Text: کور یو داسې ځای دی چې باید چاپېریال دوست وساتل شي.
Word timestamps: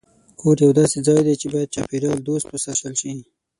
کور 0.39 0.55
یو 0.65 0.71
داسې 0.79 0.97
ځای 1.07 1.21
دی 1.27 1.35
چې 1.41 1.47
باید 1.53 1.73
چاپېریال 1.75 2.19
دوست 2.27 2.47
وساتل 2.49 2.93
شي. 3.01 3.11